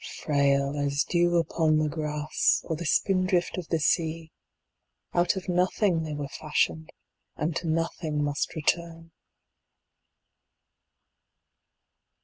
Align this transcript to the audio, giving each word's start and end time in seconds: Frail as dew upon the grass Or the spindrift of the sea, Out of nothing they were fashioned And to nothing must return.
Frail 0.23 0.75
as 0.79 1.03
dew 1.03 1.37
upon 1.37 1.77
the 1.77 1.87
grass 1.87 2.61
Or 2.63 2.75
the 2.75 2.87
spindrift 2.87 3.59
of 3.59 3.67
the 3.67 3.77
sea, 3.79 4.31
Out 5.13 5.35
of 5.35 5.47
nothing 5.47 6.01
they 6.01 6.15
were 6.15 6.27
fashioned 6.27 6.91
And 7.35 7.55
to 7.57 7.67
nothing 7.67 8.23
must 8.23 8.55
return. 8.55 9.11